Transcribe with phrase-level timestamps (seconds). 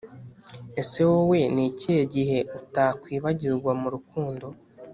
[0.81, 4.47] Ese wowe nikihe gihe utakwibagirwa murukundo